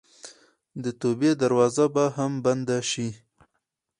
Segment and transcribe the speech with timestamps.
[0.83, 3.09] د توبې دروازه به هم بنده شي.